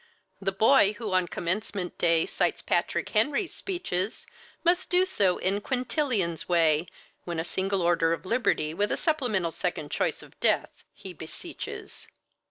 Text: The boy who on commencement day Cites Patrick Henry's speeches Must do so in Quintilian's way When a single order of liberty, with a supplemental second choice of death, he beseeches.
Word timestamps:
The 0.41 0.51
boy 0.51 0.93
who 0.93 1.13
on 1.13 1.27
commencement 1.27 1.95
day 1.99 2.25
Cites 2.25 2.63
Patrick 2.63 3.09
Henry's 3.09 3.53
speeches 3.53 4.25
Must 4.63 4.89
do 4.89 5.05
so 5.05 5.37
in 5.37 5.61
Quintilian's 5.61 6.49
way 6.49 6.87
When 7.23 7.39
a 7.39 7.43
single 7.45 7.83
order 7.83 8.11
of 8.11 8.25
liberty, 8.25 8.73
with 8.73 8.91
a 8.91 8.97
supplemental 8.97 9.51
second 9.51 9.91
choice 9.91 10.23
of 10.23 10.39
death, 10.39 10.71
he 10.95 11.13
beseeches. 11.13 12.07